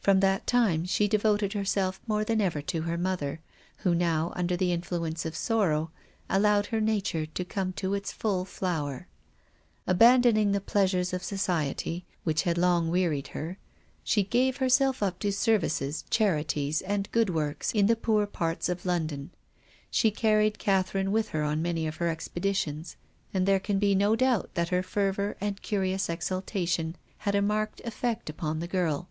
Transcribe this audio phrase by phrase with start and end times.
[0.00, 3.38] From that time she devoted herself more than ever to her mother,
[3.84, 5.92] who now, under the influence of sorrow,
[6.28, 9.06] allowed her nature to come to its full flower.
[9.86, 13.56] Abandon" WILLIAM FOSTER." I47 ing the pleasures of society, which had long wearied her,
[14.02, 18.68] she gave herself up to services, char ities and good works in the poor parts
[18.68, 19.30] of London.
[19.92, 22.96] She carried Catherine with her on many of her expeditions,
[23.32, 27.80] and there can be no doubt that her fervour and curious exaltation had a marked
[27.84, 29.08] effect upon the girl.